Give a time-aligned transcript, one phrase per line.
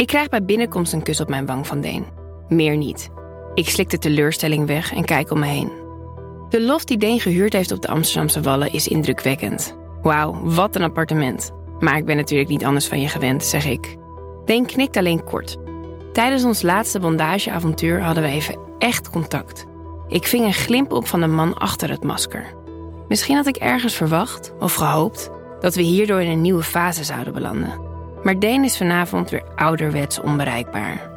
[0.00, 2.06] Ik krijg bij binnenkomst een kus op mijn wang van Deen.
[2.48, 3.08] Meer niet.
[3.54, 5.72] Ik slik de teleurstelling weg en kijk om me heen.
[6.48, 9.76] De loft die Deen gehuurd heeft op de Amsterdamse Wallen is indrukwekkend.
[10.02, 11.50] Wauw, wat een appartement.
[11.78, 13.96] Maar ik ben natuurlijk niet anders van je gewend, zeg ik.
[14.44, 15.56] Deen knikt alleen kort.
[16.12, 19.66] Tijdens ons laatste bondageavontuur hadden we even echt contact.
[20.08, 22.54] Ik ving een glimp op van de man achter het masker.
[23.08, 25.30] Misschien had ik ergens verwacht of gehoopt
[25.60, 27.89] dat we hierdoor in een nieuwe fase zouden belanden.
[28.22, 31.10] Maar Deen is vanavond weer ouderwets onbereikbaar.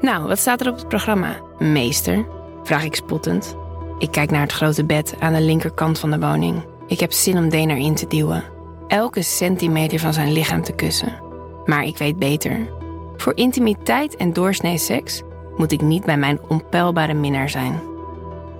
[0.00, 1.36] Nou, wat staat er op het programma?
[1.58, 2.26] Meester?
[2.62, 3.56] Vraag ik spottend.
[3.98, 6.64] Ik kijk naar het grote bed aan de linkerkant van de woning.
[6.86, 8.44] Ik heb zin om Deen erin te duwen.
[8.88, 11.20] Elke centimeter van zijn lichaam te kussen.
[11.64, 12.68] Maar ik weet beter.
[13.16, 15.22] Voor intimiteit en doorsnee seks
[15.56, 17.80] moet ik niet bij mijn onpeilbare minnaar zijn.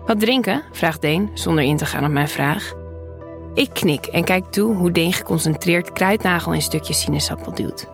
[0.06, 0.62] Wat drinken?
[0.72, 2.72] vraagt Deen zonder in te gaan op mijn vraag.
[3.54, 7.86] Ik knik en kijk toe hoe Deen geconcentreerd kruidnagel in stukjes sinaasappel duwt.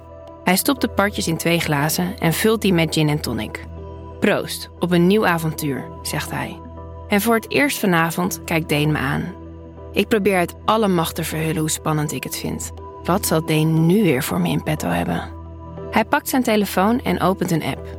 [0.45, 3.65] Hij stopt de partjes in twee glazen en vult die met gin en tonic.
[4.21, 6.61] Proost, op een nieuw avontuur, zegt hij.
[7.09, 9.35] En voor het eerst vanavond kijkt Deen me aan.
[9.93, 12.71] Ik probeer uit alle macht te verhullen hoe spannend ik het vind.
[13.05, 15.31] Wat zal Deen nu weer voor me in petto hebben?
[15.91, 17.99] Hij pakt zijn telefoon en opent een app.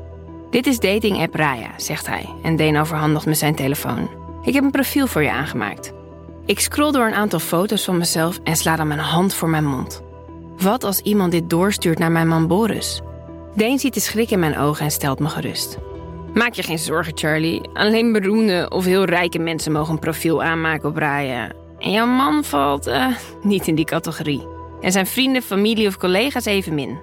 [0.50, 4.09] Dit is dating app Raya, zegt hij en Deen overhandigt me zijn telefoon.
[4.44, 5.94] Ik heb een profiel voor je aangemaakt.
[6.52, 9.66] Ik scroll door een aantal foto's van mezelf en sla dan mijn hand voor mijn
[9.66, 10.02] mond.
[10.57, 13.02] Wat als iemand dit doorstuurt naar mijn man Boris?
[13.55, 15.77] Deen ziet de schrik in mijn ogen en stelt me gerust.
[16.33, 17.69] Maak je geen zorgen, Charlie.
[17.73, 21.52] Alleen beroemde of heel rijke mensen mogen een profiel aanmaken op Raya.
[21.79, 23.07] En jouw man valt uh,
[23.41, 24.47] niet in die categorie.
[24.81, 26.99] En zijn vrienden, familie of collega's evenmin.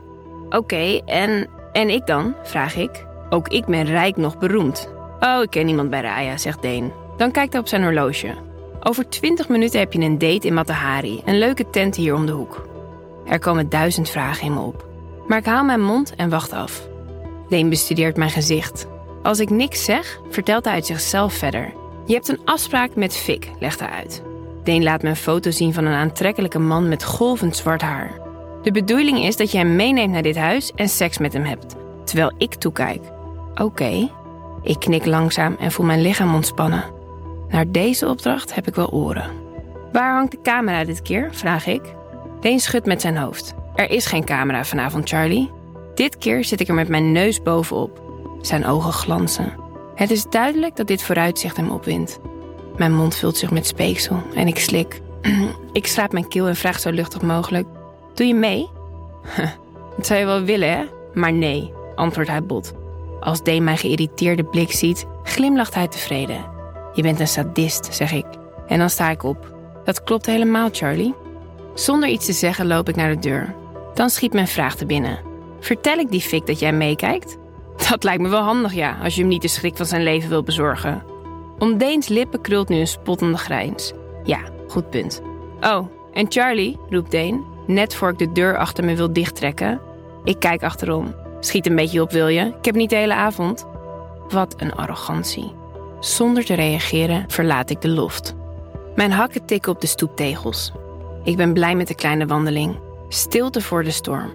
[0.49, 2.35] Oké, en, en ik dan?
[2.43, 3.07] vraag ik.
[3.31, 4.93] Ook ik ben rijk nog beroemd.
[5.21, 6.93] Oh, ik ken niemand bij Raya, zegt Deen.
[7.17, 8.48] Dan kijkt hij op zijn horloge.
[8.83, 12.33] Over 20 minuten heb je een date in Matahari, een leuke tent hier om de
[12.33, 12.67] hoek.
[13.27, 14.87] Er komen duizend vragen in me op.
[15.27, 16.89] Maar ik haal mijn mond en wacht af.
[17.49, 18.87] Deen bestudeert mijn gezicht.
[19.23, 21.73] Als ik niks zeg, vertelt hij uit zichzelf verder.
[22.07, 24.23] Je hebt een afspraak met Fik, legt hij uit.
[24.65, 28.21] Deen laat me een foto zien van een aantrekkelijke man met golvend zwart haar.
[28.63, 31.75] De bedoeling is dat je hem meeneemt naar dit huis en seks met hem hebt,
[32.05, 33.03] terwijl ik toekijk.
[33.55, 34.11] Oké.
[34.63, 36.98] Ik knik langzaam en voel mijn lichaam ontspannen.
[37.49, 39.31] Naar deze opdracht heb ik wel oren.
[39.93, 41.29] Waar hangt de camera dit keer?
[41.33, 41.83] vraag ik.
[42.41, 43.55] Deen schudt met zijn hoofd.
[43.75, 45.51] Er is geen camera vanavond, Charlie.
[45.95, 48.03] Dit keer zit ik er met mijn neus bovenop.
[48.41, 49.53] Zijn ogen glanzen.
[49.95, 52.19] Het is duidelijk dat dit vooruitzicht hem opwindt.
[52.77, 55.01] Mijn mond vult zich met speeksel en ik slik.
[55.73, 57.67] ik schraap mijn keel en vraag zo luchtig mogelijk:
[58.15, 58.69] Doe je mee?
[59.97, 60.85] dat zou je wel willen, hè?
[61.15, 62.73] Maar nee, antwoordt hij bot.
[63.21, 66.58] Als Deen mijn geïrriteerde blik ziet, glimlacht hij tevreden.
[66.93, 68.27] Je bent een sadist, zeg ik.
[68.67, 69.55] En dan sta ik op.
[69.85, 71.15] Dat klopt helemaal, Charlie.
[71.75, 73.55] Zonder iets te zeggen loop ik naar de deur.
[73.95, 75.19] Dan schiet mijn vraag te binnen.
[75.61, 77.37] Vertel ik die fik dat jij meekijkt?
[77.91, 80.29] Dat lijkt me wel handig, ja, als je hem niet de schrik van zijn leven
[80.29, 81.03] wilt bezorgen.
[81.59, 83.93] Om Deens lippen krult nu een spottende grijns.
[84.25, 84.39] Ja,
[84.69, 85.23] goed punt.
[85.61, 89.81] Oh, en Charlie, roept Deen, net voor ik de deur achter me wil dichttrekken.
[90.25, 91.15] Ik kijk achterom.
[91.41, 92.41] Schiet een beetje op, wil je?
[92.41, 93.67] Ik heb niet de hele avond.
[94.29, 95.58] Wat een arrogantie.
[96.01, 98.35] Zonder te reageren verlaat ik de loft.
[98.95, 100.73] Mijn hakken tikken op de stoeptegels.
[101.25, 102.79] Ik ben blij met de kleine wandeling.
[103.09, 104.33] Stilte voor de storm.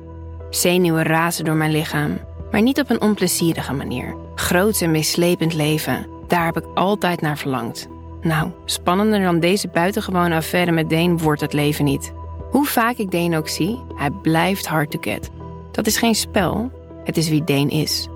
[0.50, 2.20] Zenuwen razen door mijn lichaam,
[2.52, 4.16] maar niet op een onplezierige manier.
[4.36, 7.88] Groots en meeslepend leven, daar heb ik altijd naar verlangd.
[8.22, 12.14] Nou, spannender dan deze buitengewone affaire met Deen wordt het leven niet.
[12.50, 15.30] Hoe vaak ik Deen ook zie, hij blijft hard to get.
[15.72, 16.72] Dat is geen spel,
[17.04, 18.08] het is wie Deen is.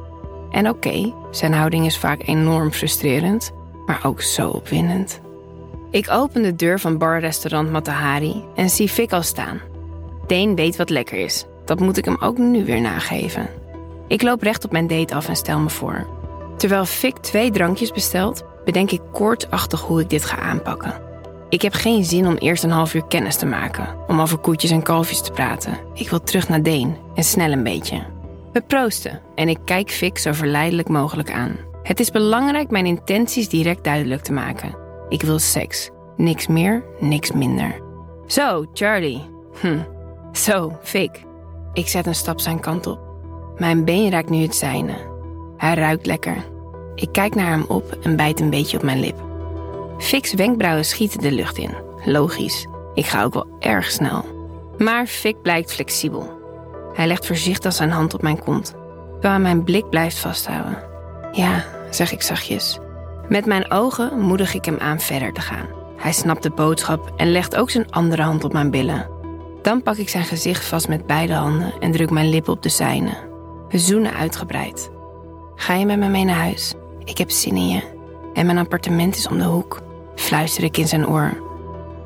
[0.52, 3.52] En oké, zijn houding is vaak enorm frustrerend,
[3.85, 5.19] maar ook zo opwindend.
[5.91, 9.59] Ik open de deur van barrestaurant Matahari en zie Fik al staan.
[10.28, 11.46] Deen weet wat lekker is.
[11.66, 13.50] Dat moet ik hem ook nu weer nageven.
[14.07, 16.07] Ik loop recht op mijn date af en stel me voor.
[16.57, 20.94] Terwijl Fik twee drankjes bestelt, bedenk ik kortachtig hoe ik dit ga aanpakken.
[21.50, 24.72] Ik heb geen zin om eerst een half uur kennis te maken, om over koetjes
[24.72, 25.78] en kalfjes te praten.
[25.94, 28.02] Ik wil terug naar Deen en snel een beetje.
[28.57, 31.57] We proosten en ik kijk Fik zo verleidelijk mogelijk aan.
[31.83, 34.77] Het is belangrijk mijn intenties direct duidelijk te maken.
[35.09, 35.89] Ik wil seks.
[36.15, 37.81] Niks meer, niks minder.
[38.25, 39.21] Zo, Charlie.
[39.62, 39.77] Hm.
[40.31, 41.24] Zo, Fik.
[41.74, 43.00] Ik zet een stap zijn kant op.
[43.56, 44.94] Mijn been raakt nu het zijne.
[45.57, 46.45] Hij ruikt lekker.
[46.95, 49.24] Ik kijk naar hem op en bijt een beetje op mijn lip.
[49.98, 51.75] Fik's wenkbrauwen schieten de lucht in.
[52.06, 52.68] Logisch.
[52.94, 54.25] Ik ga ook wel erg snel.
[54.77, 56.37] Maar Fik blijkt flexibel.
[56.98, 58.76] Hij legt voorzichtig zijn hand op mijn kont,
[59.20, 60.84] terwijl mijn blik blijft vasthouden.
[61.32, 62.80] Ja, zeg ik zachtjes.
[63.30, 65.68] Met mijn ogen moedig ik hem aan verder te gaan.
[65.98, 69.10] Hij snapt de boodschap en legt ook zijn andere hand op mijn billen.
[69.62, 72.70] Dan pak ik zijn gezicht vast met beide handen en druk mijn lippen op de
[72.70, 73.18] zijne.
[73.70, 74.92] We zoenen uitgebreid.
[75.56, 76.74] Ga je met me mee naar huis?
[77.04, 77.82] Ik heb zin in je.
[78.34, 79.82] En mijn appartement is om de hoek,
[80.16, 81.42] fluister ik in zijn oor.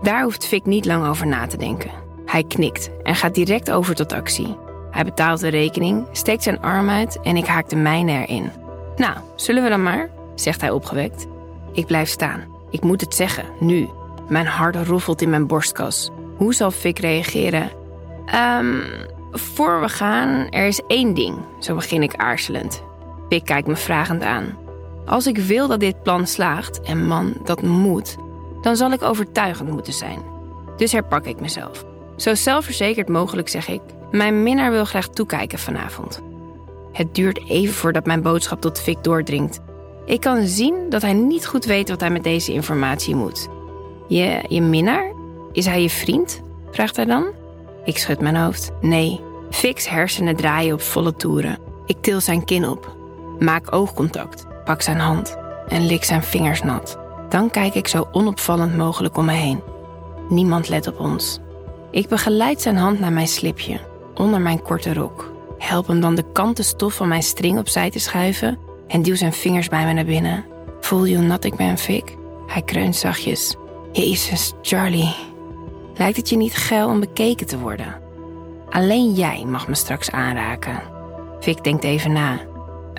[0.02, 1.92] Daar hoeft Fik niet lang over na te denken.
[2.26, 4.70] Hij knikt en gaat direct over tot actie.
[4.92, 8.52] Hij betaalt de rekening, steekt zijn arm uit en ik haak de mijne erin.
[8.96, 10.10] Nou, zullen we dan maar?
[10.36, 11.28] zegt hij opgewekt.
[11.74, 12.44] Ik blijf staan.
[12.70, 13.90] Ik moet het zeggen, nu.
[14.28, 16.10] Mijn hart roffelt in mijn borstkas.
[16.38, 17.70] Hoe zal Fik reageren?
[18.26, 18.80] Ehm,
[19.32, 22.84] voor we gaan, er is één ding, zo begin ik aarzelend.
[23.30, 24.58] Fik kijkt me vragend aan.
[25.06, 28.16] Als ik wil dat dit plan slaagt, en man, dat moet,
[28.62, 30.20] dan zal ik overtuigend moeten zijn.
[30.78, 31.86] Dus herpak ik mezelf.
[32.16, 36.22] Zo zelfverzekerd mogelijk zeg ik: Mijn minnaar wil graag toekijken vanavond.
[36.92, 39.60] Het duurt even voordat mijn boodschap tot Vic doordringt.
[40.06, 43.48] Ik kan zien dat hij niet goed weet wat hij met deze informatie moet.
[44.08, 45.12] Je, je minnaar?
[45.52, 46.42] Is hij je vriend?
[46.72, 47.25] vraagt hij dan.
[47.84, 48.72] Ik schud mijn hoofd.
[48.81, 49.22] Nee.
[49.50, 51.57] Vic's hersenen draaien op volle toeren.
[51.86, 52.96] Ik til zijn kin op.
[53.40, 54.46] Maak oogcontact.
[54.64, 55.38] Pak zijn hand.
[55.68, 56.98] En lik zijn vingers nat.
[57.30, 59.64] Dan kijk ik zo onopvallend mogelijk om me heen.
[60.30, 61.40] Niemand let op ons.
[61.92, 63.80] Ik begeleid zijn hand naar mijn slipje,
[64.21, 65.31] onder mijn korte rok.
[65.57, 68.57] Help hem dan de kanten stof van mijn string opzij te schuiven
[68.88, 70.45] en duw zijn vingers bij me naar binnen.
[70.79, 72.03] Voel je hoe nat ik ben, Vic?
[72.47, 73.56] Hij kreunt zachtjes.
[73.91, 75.15] Jezus, Charlie.
[75.95, 77.95] Lijkt het je niet geil om bekeken te worden?
[78.69, 80.81] Alleen jij mag me straks aanraken.
[81.39, 82.39] Vic denkt even na.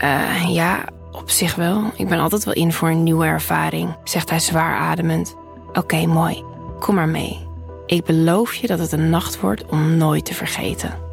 [0.05, 1.83] Uh, ja, op zich wel.
[1.97, 5.37] Ik ben altijd wel in voor een nieuwe ervaring, zegt hij zwaar ademend.
[5.73, 6.45] Oké, mooi.
[6.79, 7.47] Kom maar mee.
[7.87, 11.11] Ik beloof je dat het een nacht wordt om nooit te vergeten.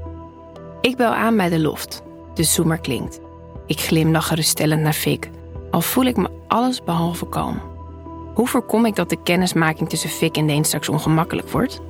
[0.81, 2.03] Ik bel aan bij de loft.
[2.33, 3.19] De zoemer klinkt.
[3.65, 5.29] Ik glimlach geruststellend naar Fik,
[5.71, 7.61] al voel ik me alles behalve kalm.
[8.33, 11.81] Hoe voorkom ik dat de kennismaking tussen Fik en Deen straks ongemakkelijk wordt?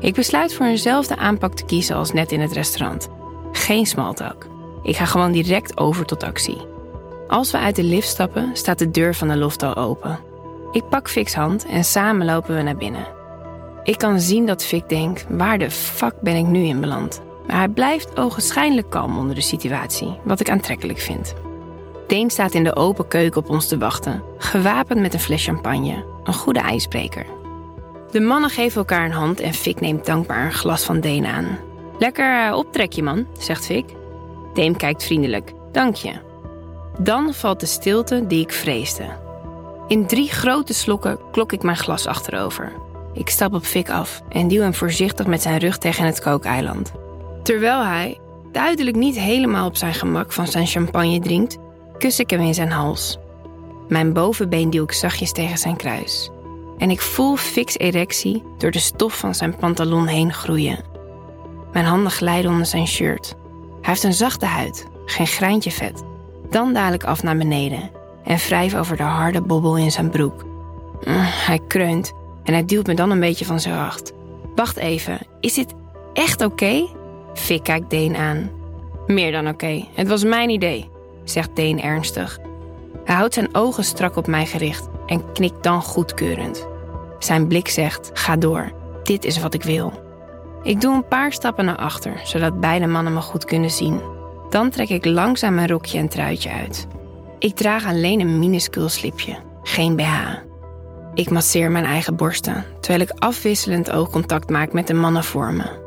[0.00, 3.08] Ik besluit voor eenzelfde aanpak te kiezen als net in het restaurant.
[3.52, 4.46] Geen smalltalk.
[4.82, 6.60] Ik ga gewoon direct over tot actie.
[7.28, 10.18] Als we uit de lift stappen, staat de deur van de loft al open.
[10.72, 13.06] Ik pak Fik's hand en samen lopen we naar binnen.
[13.82, 17.26] Ik kan zien dat Fik denkt: waar de fuck ben ik nu in beland?
[17.48, 21.34] Maar hij blijft ogenschijnlijk kalm onder de situatie, wat ik aantrekkelijk vind.
[22.06, 26.04] Deen staat in de open keuken op ons te wachten, gewapend met een fles champagne,
[26.24, 27.26] een goede ijsbreker.
[28.10, 31.58] De mannen geven elkaar een hand en Fik neemt dankbaar een glas van Deen aan.
[31.98, 33.84] Lekker uh, optrekje, man, zegt Fik.
[34.54, 35.52] Deen kijkt vriendelijk.
[35.72, 36.12] Dank je.
[36.98, 39.04] Dan valt de stilte die ik vreesde.
[39.86, 42.72] In drie grote slokken klok ik mijn glas achterover.
[43.12, 46.92] Ik stap op Fik af en duw hem voorzichtig met zijn rug tegen het kookeiland.
[47.48, 48.18] Terwijl hij,
[48.52, 51.56] duidelijk niet helemaal op zijn gemak van zijn champagne drinkt,
[51.98, 53.18] kus ik hem in zijn hals.
[53.88, 56.30] Mijn bovenbeen duw ik zachtjes tegen zijn kruis.
[56.78, 60.84] En ik voel Fik's erectie door de stof van zijn pantalon heen groeien.
[61.72, 63.34] Mijn handen glijden onder zijn shirt.
[63.80, 66.02] Hij heeft een zachte huid, geen greintje vet.
[66.50, 67.90] Dan daal ik af naar beneden
[68.24, 70.44] en wrijf over de harde bobbel in zijn broek.
[70.44, 71.16] Mm,
[71.46, 72.12] hij kreunt
[72.44, 74.12] en hij duwt me dan een beetje van zijn acht.
[74.54, 75.74] Wacht even, is dit
[76.12, 76.97] echt oké?
[77.38, 78.50] Fik kijkt Deen aan.
[79.06, 80.88] Meer dan oké, het was mijn idee,
[81.24, 82.38] zegt Deen ernstig.
[83.04, 86.66] Hij houdt zijn ogen strak op mij gericht en knikt dan goedkeurend.
[87.18, 89.92] Zijn blik zegt: Ga door, dit is wat ik wil.
[90.62, 94.00] Ik doe een paar stappen naar achter, zodat beide mannen me goed kunnen zien.
[94.50, 96.86] Dan trek ik langzaam mijn rokje en truitje uit.
[97.38, 100.46] Ik draag alleen een minuscuul slipje, geen BH.
[101.14, 105.86] Ik masseer mijn eigen borsten, terwijl ik afwisselend oogcontact maak met de mannen voor me.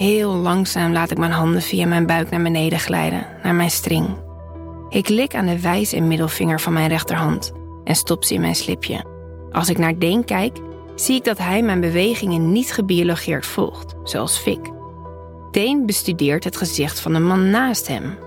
[0.00, 4.08] Heel langzaam laat ik mijn handen via mijn buik naar beneden glijden, naar mijn string.
[4.88, 7.52] Ik lik aan de wijs- en middelvinger van mijn rechterhand
[7.84, 9.04] en stop ze in mijn slipje.
[9.50, 10.58] Als ik naar Deen kijk,
[10.94, 14.70] zie ik dat hij mijn bewegingen niet gebiologeerd volgt, zoals Fik.
[15.50, 18.18] Deen bestudeert het gezicht van de man naast hem.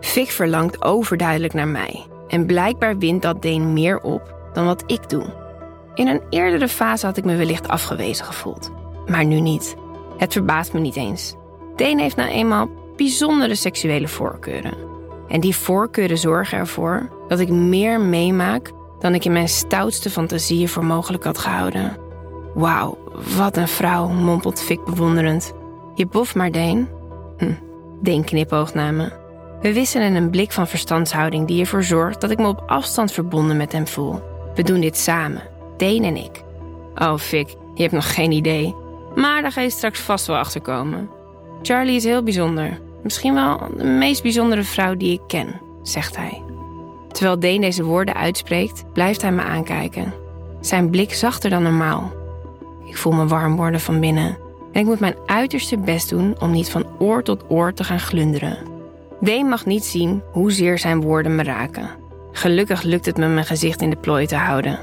[0.00, 5.08] Fik verlangt overduidelijk naar mij en blijkbaar wint dat Deen meer op dan wat ik
[5.08, 5.34] doe.
[5.94, 8.70] In een eerdere fase had ik me wellicht afgewezen gevoeld,
[9.06, 9.76] maar nu niet.
[10.16, 11.34] Het verbaast me niet eens.
[11.76, 14.74] Deen heeft nou eenmaal bijzondere seksuele voorkeuren.
[15.28, 20.68] En die voorkeuren zorgen ervoor dat ik meer meemaak dan ik in mijn stoutste fantasieën
[20.68, 21.96] voor mogelijk had gehouden.
[22.54, 22.98] Wauw,
[23.36, 25.52] wat een vrouw, mompelt Fik bewonderend.
[25.94, 26.88] Je bof maar, Deen.
[27.38, 27.52] Hm,
[28.00, 29.24] Deen knipoogt naar me.
[29.60, 33.56] We wisselen een blik van verstandshouding die ervoor zorgt dat ik me op afstand verbonden
[33.56, 34.20] met hem voel.
[34.54, 35.42] We doen dit samen.
[35.76, 36.42] Deen en ik.
[36.94, 38.74] Oh, Fik, je hebt nog geen idee.
[39.16, 41.10] Maar daar ga je straks vast wel achter komen.
[41.62, 42.80] Charlie is heel bijzonder.
[43.02, 46.42] Misschien wel de meest bijzondere vrouw die ik ken, zegt hij.
[47.12, 50.14] Terwijl Deen deze woorden uitspreekt, blijft hij me aankijken.
[50.60, 52.12] Zijn blik zachter dan normaal.
[52.84, 54.36] Ik voel me warm worden van binnen
[54.72, 58.00] en ik moet mijn uiterste best doen om niet van oor tot oor te gaan
[58.00, 58.58] glunderen.
[59.20, 61.90] Deen mag niet zien hoezeer zijn woorden me raken.
[62.32, 64.78] Gelukkig lukt het me mijn gezicht in de plooi te houden.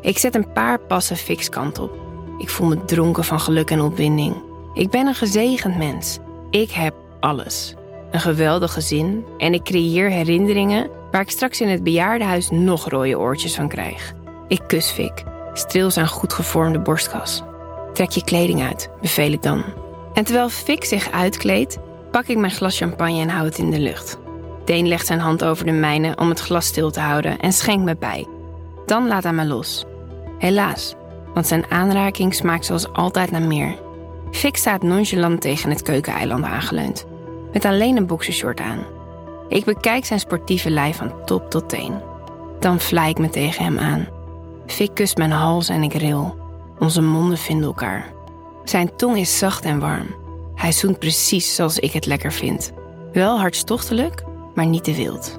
[0.00, 2.11] Ik zet een paar passen fix kant op.
[2.38, 4.34] Ik voel me dronken van geluk en opwinding.
[4.74, 6.18] Ik ben een gezegend mens.
[6.50, 7.74] Ik heb alles.
[8.10, 13.18] Een geweldig gezin en ik creëer herinneringen waar ik straks in het bejaardenhuis nog rode
[13.18, 14.12] oortjes van krijg.
[14.48, 15.22] Ik kus Fik,
[15.52, 17.42] streel zijn goed gevormde borstkas.
[17.92, 19.64] Trek je kleding uit, beveel ik dan.
[20.14, 21.78] En terwijl Fik zich uitkleedt,
[22.10, 24.18] pak ik mijn glas champagne en hou het in de lucht.
[24.64, 27.84] Deen legt zijn hand over de mijne om het glas stil te houden en schenkt
[27.84, 28.26] me bij.
[28.86, 29.84] Dan laat hij me los.
[30.38, 30.94] Helaas,
[31.34, 33.76] want zijn aanraking smaakt zoals altijd naar meer.
[34.30, 37.06] Fik staat nonchalant tegen het keukeneiland aangeleund,
[37.52, 38.84] met alleen een boxershort aan.
[39.48, 42.00] Ik bekijk zijn sportieve lijf van top tot teen.
[42.58, 44.06] Dan vlei ik me tegen hem aan.
[44.66, 46.36] Fik kust mijn hals en ik ril.
[46.78, 48.12] Onze monden vinden elkaar.
[48.64, 50.14] Zijn tong is zacht en warm.
[50.54, 52.72] Hij zoent precies zoals ik het lekker vind.
[53.12, 54.24] Wel hartstochtelijk,
[54.54, 55.38] maar niet te wild.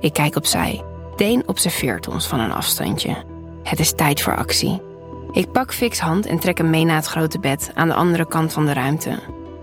[0.00, 0.82] Ik kijk opzij.
[1.16, 3.16] Deen observeert ons van een afstandje.
[3.62, 4.80] Het is tijd voor actie.
[5.34, 8.26] Ik pak Fix hand en trek hem mee naar het grote bed aan de andere
[8.26, 9.18] kant van de ruimte.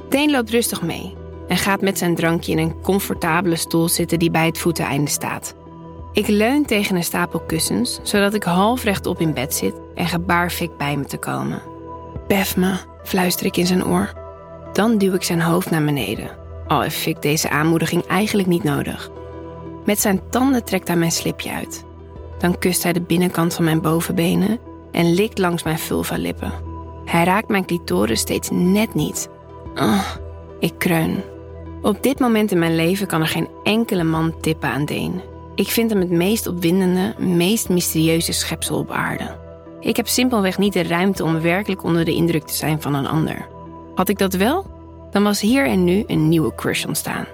[0.10, 1.16] Deen loopt rustig mee
[1.48, 5.56] en gaat met zijn drankje in een comfortabele stoel zitten die bij het voeteneinde staat.
[6.14, 10.50] Ik leun tegen een stapel kussens, zodat ik half rechtop in bed zit en gebaar
[10.50, 11.62] Fik bij me te komen.
[12.28, 14.14] Bef me, fluister ik in zijn oor.
[14.74, 16.30] Dan duw ik zijn hoofd naar beneden,
[16.68, 19.10] al heeft Fik deze aanmoediging eigenlijk niet nodig.
[19.86, 21.86] Met zijn tanden trekt hij mijn slipje uit.
[22.38, 24.60] Dan kust hij de binnenkant van mijn bovenbenen
[24.92, 26.54] en likt langs mijn vulva-lippen.
[27.06, 29.30] Hij raakt mijn clitoris steeds net niet.
[29.76, 30.08] Oh,
[30.60, 31.24] ik kreun.
[31.82, 35.22] Op dit moment in mijn leven kan er geen enkele man tippen aan Deen.
[35.56, 39.38] Ik vind hem het meest opwindende, meest mysterieuze schepsel op aarde.
[39.80, 43.08] Ik heb simpelweg niet de ruimte om werkelijk onder de indruk te zijn van een
[43.08, 43.48] ander.
[43.96, 44.66] Had ik dat wel,
[45.12, 47.26] dan was hier en nu een nieuwe crush ontstaan.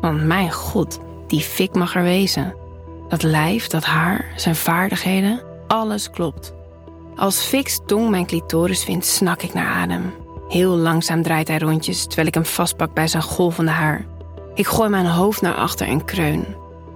[0.00, 2.54] Want mijn god, die fik mag er wezen.
[3.08, 6.54] Dat lijf, dat haar, zijn vaardigheden, alles klopt.
[7.16, 10.14] Als Fix tong mijn clitoris vindt, snak ik naar adem.
[10.48, 14.04] Heel langzaam draait hij rondjes terwijl ik hem vastpak bij zijn golvende haar.
[14.54, 16.44] Ik gooi mijn hoofd naar achter en kreun.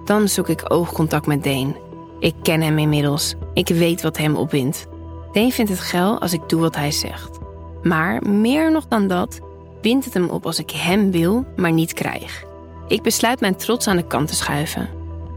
[0.05, 1.75] Dan zoek ik oogcontact met Deen.
[2.19, 3.35] Ik ken hem inmiddels.
[3.53, 4.87] Ik weet wat hem opwindt.
[5.31, 7.39] Deen vindt het geil als ik doe wat hij zegt.
[7.83, 9.39] Maar meer nog dan dat,
[9.81, 12.45] wint het hem op als ik hem wil, maar niet krijg.
[12.87, 14.89] Ik besluit mijn trots aan de kant te schuiven.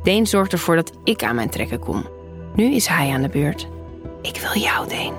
[0.02, 2.04] Deen zorgt ervoor dat ik aan mijn trekken kom.
[2.54, 3.68] Nu is hij aan de beurt.
[4.23, 5.15] Ik wil jou, Deen.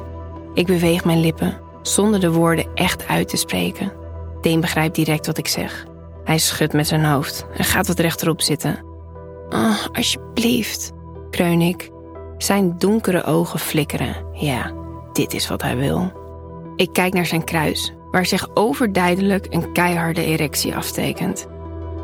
[0.53, 3.91] Ik beweeg mijn lippen, zonder de woorden echt uit te spreken.
[4.41, 5.85] Deen begrijpt direct wat ik zeg.
[6.23, 8.79] Hij schudt met zijn hoofd en gaat wat rechterop zitten.
[9.49, 10.91] Oh, alsjeblieft,
[11.29, 11.89] kreun ik.
[12.37, 14.15] Zijn donkere ogen flikkeren.
[14.33, 14.71] Ja,
[15.13, 16.11] dit is wat hij wil.
[16.75, 21.47] Ik kijk naar zijn kruis, waar zich overduidelijk een keiharde erectie aftekent.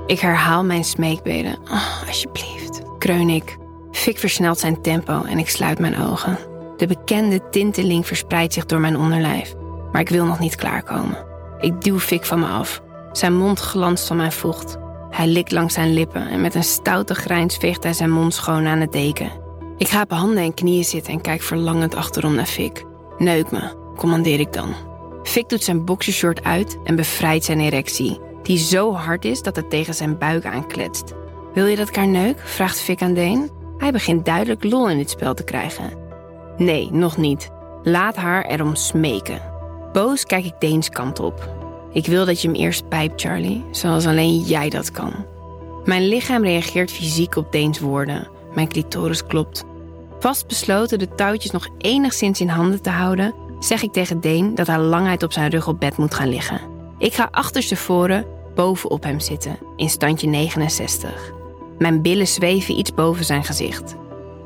[0.06, 1.58] Ik herhaal mijn smeekbeden.
[1.72, 3.58] Oh, alsjeblieft, kreun ik.
[3.92, 6.38] Fik versnelt zijn tempo en ik sluit mijn ogen.
[6.77, 9.53] De bekende tinteling verspreidt zich door mijn onderlijf,
[9.91, 11.25] maar ik wil nog niet klaarkomen.
[11.60, 12.81] Ik duw Fik van me af.
[13.12, 14.77] Zijn mond glanst van mijn vocht.
[15.10, 18.65] Hij likt langs zijn lippen en met een stoute grijns veegt hij zijn mond schoon
[18.65, 19.31] aan het deken.
[19.77, 22.84] Ik ga op handen en knieën zitten en kijk verlangend achterom naar Fik.
[23.17, 24.74] Neuk me, commandeer ik dan.
[25.24, 29.69] Fik doet zijn boxershort uit en bevrijdt zijn erectie, die zo hard is dat het
[29.69, 31.13] tegen zijn buik aankletst.
[31.53, 32.39] Wil je dat ik haar neuk?
[32.39, 33.50] vraagt Fik aan Deen.
[33.77, 36.06] Hij begint duidelijk lol in dit spel te krijgen.
[36.57, 37.49] Nee, nog niet.
[37.83, 39.41] Laat haar erom smeken.
[39.93, 41.49] Boos kijk ik Deens kant op.
[41.91, 45.13] Ik wil dat je hem eerst pijpt, Charlie, zoals alleen jij dat kan.
[45.85, 48.27] Mijn lichaam reageert fysiek op Deens woorden.
[48.53, 49.63] Mijn clitoris klopt.
[50.19, 54.79] Vastbesloten de touwtjes nog enigszins in handen te houden, zeg ik tegen Deen dat hij
[54.79, 56.61] langheid op zijn rug op bed moet gaan liggen.
[56.97, 61.33] Ik ga achterstevoren bovenop hem zitten, in standje 69.
[61.77, 63.95] Mijn billen zweven iets boven zijn gezicht.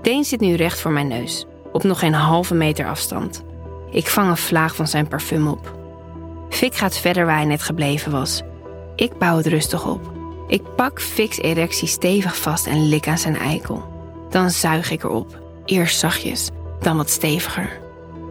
[0.02, 3.44] Deen zit nu recht voor mijn neus op nog geen halve meter afstand.
[3.92, 5.80] Ik vang een vlaag van zijn parfum op.
[6.50, 8.42] Fik gaat verder waar hij net gebleven was.
[8.96, 10.12] Ik bouw het rustig op.
[10.48, 13.84] Ik pak Fik's erectie stevig vast en lik aan zijn eikel.
[14.30, 15.40] Dan zuig ik erop.
[15.66, 16.50] Eerst zachtjes,
[16.80, 17.80] dan wat steviger.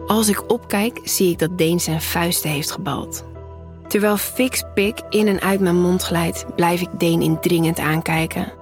[0.07, 3.25] Als ik opkijk, zie ik dat Deen zijn vuisten heeft gebald.
[3.87, 8.53] Terwijl Fik's pik in en uit mijn mond glijdt, blijf ik Deen indringend aankijken.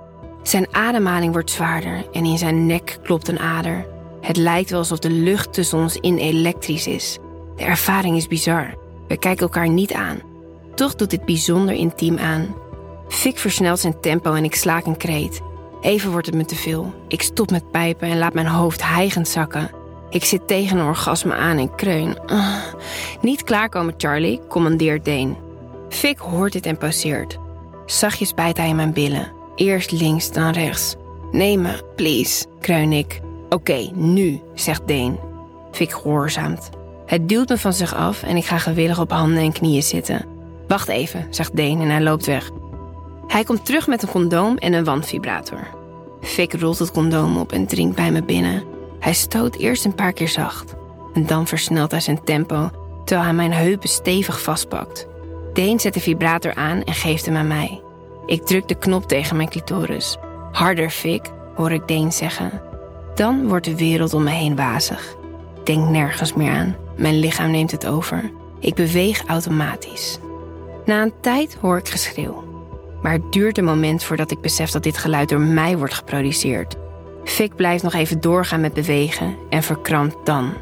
[0.44, 3.86] Zijn ademhaling wordt zwaarder en in zijn nek klopt een ader.
[4.30, 7.18] Het lijkt wel alsof de lucht tussen ons in elektrisch is.
[7.56, 8.76] De ervaring is bizar.
[9.08, 10.22] We kijken elkaar niet aan.
[10.76, 12.56] Toch doet dit bijzonder intiem aan.
[13.08, 15.42] Fik versnelt zijn tempo en ik slaak een kreet.
[15.82, 16.94] Even wordt het me te veel.
[17.08, 19.72] Ik stop met pijpen en laat mijn hoofd hijgend zakken.
[20.10, 22.18] Ik zit tegen een orgasme aan en kreun.
[22.28, 22.58] Uh.
[23.22, 25.36] Niet klaarkomen, Charlie, commandeert Dane.
[25.90, 27.38] Fik hoort dit en pauzeert.
[27.86, 29.32] Zachtjes bijt hij in mijn billen.
[29.56, 30.96] Eerst links, dan rechts.
[31.32, 33.28] Neem me, please, kreun ik.
[33.50, 35.20] Oké, nu, zegt Deen.
[35.72, 36.70] Fik gehoorzaamt.
[37.06, 40.26] Het duwt me van zich af en ik ga gewillig op handen en knieën zitten.
[40.68, 42.50] Wacht even, zegt Deen en hij loopt weg.
[43.28, 45.68] Hij komt terug met een condoom en een wandvibrator.
[46.22, 48.64] Fik rolt het condoom op en dringt bij me binnen.
[49.00, 50.76] Hij stoot eerst een paar keer zacht.
[51.14, 52.70] En dan versnelt hij zijn tempo
[53.06, 55.08] terwijl hij mijn heupen stevig vastpakt.
[55.54, 57.82] Deen zet de vibrator aan en geeft hem aan mij.
[58.26, 60.18] Ik druk de knop tegen mijn clitoris.
[60.52, 62.69] Harder, Fik, hoor ik Deen zeggen.
[63.20, 65.16] Dan wordt de wereld om me heen wazig.
[65.64, 66.76] Denk nergens meer aan.
[66.96, 68.32] Mijn lichaam neemt het over.
[68.60, 70.20] Ik beweeg automatisch.
[70.86, 72.44] Na een tijd hoor ik geschreeuw.
[73.02, 76.76] Maar het duurt een moment voordat ik besef dat dit geluid door mij wordt geproduceerd.
[77.24, 80.54] Fik blijft nog even doorgaan met bewegen en verkrampt dan.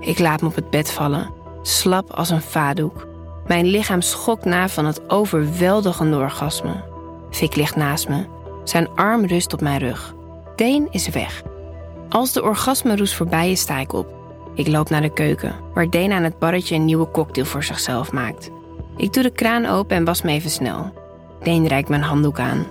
[0.00, 1.30] Ik laat me op het bed vallen,
[1.62, 3.06] slap als een vadoek.
[3.46, 6.84] Mijn lichaam schokt na van het overweldigende orgasme.
[7.30, 8.24] Fik ligt naast me.
[8.64, 10.14] Zijn arm rust op mijn rug.
[10.56, 11.42] Deen is weg.
[12.12, 14.06] Als de orgasmeroes voorbij is, sta ik op.
[14.54, 18.12] Ik loop naar de keuken, waar Deen aan het barretje een nieuwe cocktail voor zichzelf
[18.12, 18.50] maakt.
[18.96, 20.92] Ik doe de kraan open en was me even snel.
[21.42, 22.66] Deen reikt mijn handdoek aan.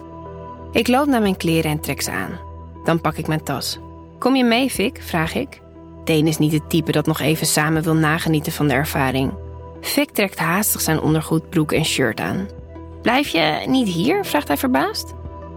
[0.71, 2.39] Ik loop naar mijn kleren en trek ze aan.
[2.83, 3.79] Dan pak ik mijn tas.
[4.19, 5.01] Kom je mee, Fik?
[5.03, 5.61] vraag ik.
[6.03, 9.33] Deen is niet het type dat nog even samen wil nagenieten van de ervaring.
[9.81, 12.47] Fik trekt haastig zijn ondergoed, broek en shirt aan.
[13.01, 14.25] Blijf je niet hier?
[14.25, 15.13] vraagt hij verbaasd.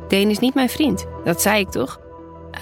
[0.08, 2.02] Deen is niet mijn vriend, dat zei ik toch?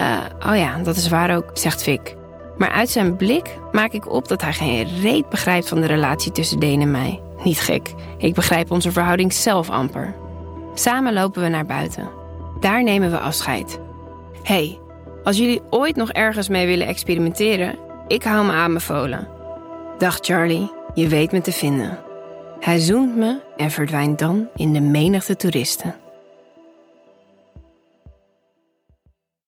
[0.01, 2.17] Uh, oh ja, dat is waar ook, zegt Fik.
[2.57, 6.33] Maar uit zijn blik maak ik op dat hij geen reet begrijpt van de relatie
[6.33, 7.21] tussen Deen en mij.
[7.45, 10.15] Niet gek, ik begrijp onze verhouding zelf amper.
[10.75, 12.09] Samen lopen we naar buiten.
[12.61, 13.81] Daar nemen we afscheid.
[14.43, 14.79] hey,
[15.25, 19.29] als jullie ooit nog ergens mee willen experimenteren, ik hou me aan folen.
[19.99, 21.99] Dag Charlie, je weet me te vinden.
[22.61, 25.95] Hij zoent me en verdwijnt dan in de menigte toeristen.